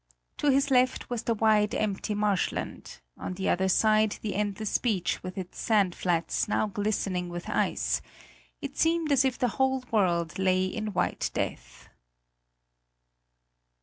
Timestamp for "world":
9.91-10.39